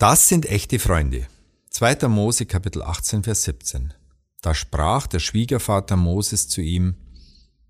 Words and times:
Das 0.00 0.28
sind 0.28 0.46
echte 0.46 0.78
Freunde. 0.78 1.26
2. 1.72 2.08
Mose 2.08 2.46
Kapitel 2.46 2.80
18 2.82 3.22
Vers 3.22 3.42
17. 3.42 3.92
Da 4.40 4.54
sprach 4.54 5.06
der 5.06 5.18
Schwiegervater 5.18 5.98
Moses 5.98 6.48
zu 6.48 6.62
ihm, 6.62 6.94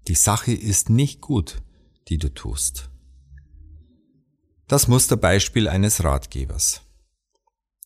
die 0.07 0.15
Sache 0.15 0.53
ist 0.53 0.91
nicht 0.91 1.21
gut, 1.21 1.61
die 2.07 2.19
du 2.19 2.33
tust. 2.33 2.89
Das 4.69 4.87
Musterbeispiel 4.87 5.67
eines 5.67 6.05
Ratgebers. 6.05 6.83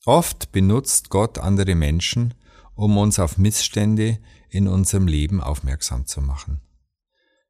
Oft 0.04 0.52
benutzt 0.52 1.08
Gott 1.08 1.38
andere 1.38 1.74
Menschen, 1.74 2.34
um 2.74 2.98
uns 2.98 3.18
auf 3.18 3.38
Missstände 3.38 4.18
in 4.50 4.68
unserem 4.68 5.06
Leben 5.06 5.40
aufmerksam 5.40 6.06
zu 6.06 6.20
machen. 6.20 6.60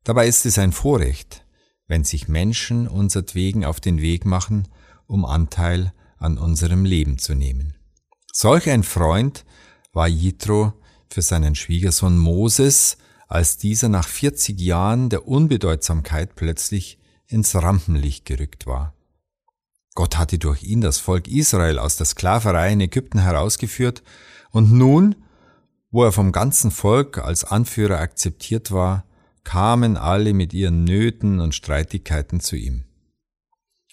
Dabei 0.04 0.29
ist 0.29 0.46
es 0.46 0.58
ein 0.58 0.70
Vorrecht, 0.70 1.45
wenn 1.88 2.04
sich 2.04 2.29
Menschen 2.29 2.86
unsertwegen 2.86 3.64
auf 3.64 3.80
den 3.80 4.00
Weg 4.00 4.24
machen, 4.24 4.68
um 5.08 5.24
Anteil 5.24 5.92
an 6.19 6.39
unserem 6.39 6.85
Leben 6.85 7.19
zu 7.19 7.35
nehmen. 7.35 7.75
Solch 8.32 8.68
ein 8.68 8.82
Freund 8.82 9.45
war 9.93 10.09
Jitro 10.09 10.72
für 11.09 11.22
seinen 11.22 11.55
Schwiegersohn 11.55 12.18
Moses, 12.18 12.96
als 13.29 13.57
dieser 13.57 13.89
nach 13.89 14.09
40 14.09 14.61
Jahren 14.61 15.08
der 15.08 15.27
Unbedeutsamkeit 15.27 16.35
plötzlich 16.35 16.99
ins 17.27 17.55
Rampenlicht 17.55 18.25
gerückt 18.25 18.67
war. 18.67 18.95
Gott 19.95 20.19
hatte 20.19 20.39
durch 20.39 20.64
ihn 20.64 20.81
das 20.81 20.99
Volk 20.99 21.29
Israel 21.29 21.79
aus 21.79 21.96
der 21.96 22.07
Sklaverei 22.07 22.72
in 22.72 22.81
Ägypten 22.81 23.21
herausgeführt, 23.21 24.03
und 24.50 24.72
nun, 24.72 25.17
wo 25.91 26.05
er 26.05 26.13
vom 26.13 26.33
ganzen 26.33 26.71
Volk 26.71 27.19
als 27.19 27.44
Anführer 27.44 27.99
akzeptiert 27.99 28.72
war, 28.72 29.05
kamen 29.44 29.96
alle 29.96 30.33
mit 30.33 30.53
ihren 30.53 30.85
Nöten 30.85 31.39
und 31.39 31.55
Streitigkeiten 31.55 32.41
zu 32.41 32.56
ihm. 32.56 32.84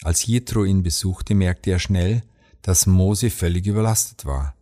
Als 0.03 0.25
Jethro 0.25 0.63
ihn 0.63 0.83
besuchte, 0.83 1.35
merkte 1.35 1.71
er 1.71 1.79
schnell, 1.79 2.23
dass 2.61 2.87
Mose 2.87 3.29
völlig 3.29 3.67
überlastet 3.67 4.25
war. 4.25 4.55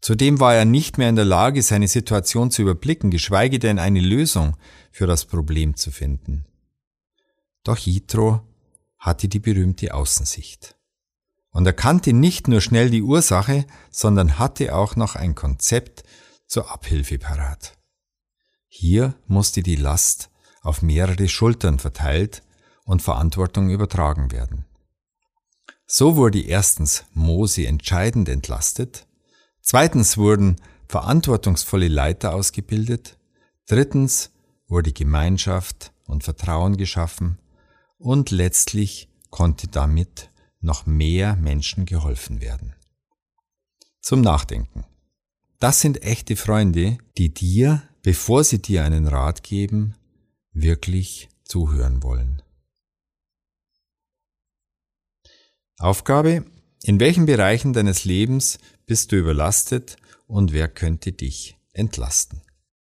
Zudem 0.00 0.40
war 0.40 0.54
er 0.54 0.64
nicht 0.64 0.96
mehr 0.96 1.08
in 1.08 1.16
der 1.16 1.24
Lage, 1.24 1.62
seine 1.62 1.88
Situation 1.88 2.50
zu 2.50 2.62
überblicken, 2.62 3.10
geschweige 3.10 3.58
denn 3.58 3.78
eine 3.78 4.00
Lösung 4.00 4.56
für 4.90 5.06
das 5.06 5.26
Problem 5.26 5.76
zu 5.76 5.90
finden. 5.90 6.46
Doch 7.64 7.76
Jethro 7.76 8.40
hatte 8.98 9.28
die 9.28 9.40
berühmte 9.40 9.92
Außensicht 9.92 10.76
und 11.50 11.66
erkannte 11.66 12.12
nicht 12.12 12.48
nur 12.48 12.60
schnell 12.60 12.90
die 12.90 13.02
Ursache, 13.02 13.66
sondern 13.90 14.38
hatte 14.38 14.74
auch 14.74 14.96
noch 14.96 15.16
ein 15.16 15.34
Konzept 15.34 16.04
zur 16.46 16.70
Abhilfe 16.70 17.18
parat. 17.18 17.76
Hier 18.68 19.14
musste 19.26 19.62
die 19.62 19.76
Last 19.76 20.30
auf 20.62 20.80
mehrere 20.80 21.28
Schultern 21.28 21.78
verteilt 21.78 22.42
und 22.84 23.02
Verantwortung 23.02 23.70
übertragen 23.70 24.32
werden. 24.32 24.64
So 25.86 26.16
wurde 26.16 26.40
erstens 26.40 27.04
Mose 27.14 27.66
entscheidend 27.66 28.28
entlastet, 28.28 29.06
zweitens 29.60 30.16
wurden 30.16 30.56
verantwortungsvolle 30.88 31.88
Leiter 31.88 32.34
ausgebildet, 32.34 33.16
drittens 33.66 34.30
wurde 34.68 34.92
Gemeinschaft 34.92 35.92
und 36.06 36.24
Vertrauen 36.24 36.76
geschaffen 36.76 37.38
und 37.98 38.30
letztlich 38.30 39.08
konnte 39.30 39.68
damit 39.68 40.30
noch 40.60 40.86
mehr 40.86 41.36
Menschen 41.36 41.86
geholfen 41.86 42.40
werden. 42.40 42.74
Zum 44.00 44.20
Nachdenken. 44.20 44.84
Das 45.58 45.80
sind 45.80 46.02
echte 46.02 46.36
Freunde, 46.36 46.98
die 47.18 47.32
dir, 47.34 47.82
bevor 48.02 48.44
sie 48.44 48.62
dir 48.62 48.84
einen 48.84 49.06
Rat 49.06 49.42
geben, 49.42 49.94
wirklich 50.52 51.28
zuhören 51.44 52.02
wollen. 52.02 52.42
Aufgabe, 55.80 56.44
in 56.82 57.00
welchen 57.00 57.24
Bereichen 57.24 57.72
deines 57.72 58.04
Lebens 58.04 58.58
bist 58.84 59.12
du 59.12 59.16
überlastet 59.16 59.96
und 60.26 60.52
wer 60.52 60.68
könnte 60.68 61.12
dich 61.12 61.56
entlasten? 61.72 62.42